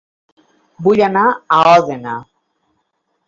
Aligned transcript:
Vull 0.87 1.01
anar 1.09 1.25
a 1.29 1.59
Òdena 1.73 2.15